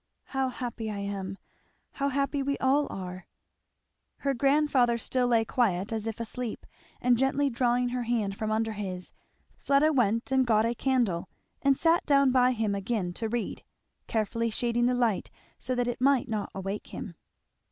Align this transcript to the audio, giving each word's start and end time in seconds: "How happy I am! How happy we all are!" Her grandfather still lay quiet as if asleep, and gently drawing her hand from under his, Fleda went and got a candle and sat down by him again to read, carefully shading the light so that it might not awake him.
"How 0.33 0.49
happy 0.49 0.89
I 0.89 0.97
am! 0.97 1.37
How 1.91 2.09
happy 2.09 2.41
we 2.41 2.57
all 2.57 2.87
are!" 2.89 3.27
Her 4.21 4.33
grandfather 4.33 4.97
still 4.97 5.27
lay 5.27 5.45
quiet 5.45 5.93
as 5.93 6.07
if 6.07 6.19
asleep, 6.19 6.65
and 6.99 7.19
gently 7.19 7.51
drawing 7.51 7.89
her 7.89 8.01
hand 8.01 8.35
from 8.35 8.51
under 8.51 8.71
his, 8.71 9.11
Fleda 9.59 9.93
went 9.93 10.31
and 10.31 10.47
got 10.47 10.65
a 10.65 10.73
candle 10.73 11.29
and 11.61 11.77
sat 11.77 12.03
down 12.07 12.31
by 12.31 12.53
him 12.53 12.73
again 12.73 13.13
to 13.13 13.29
read, 13.29 13.63
carefully 14.07 14.49
shading 14.49 14.87
the 14.87 14.95
light 14.95 15.29
so 15.59 15.75
that 15.75 15.87
it 15.87 16.01
might 16.01 16.27
not 16.27 16.49
awake 16.55 16.87
him. 16.87 17.13